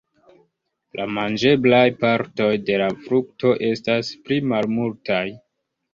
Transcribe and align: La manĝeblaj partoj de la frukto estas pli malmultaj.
La 0.99 1.05
manĝeblaj 1.17 1.83
partoj 1.99 2.49
de 2.71 2.79
la 2.85 2.89
frukto 3.09 3.53
estas 3.69 4.13
pli 4.25 4.41
malmultaj. 4.55 5.25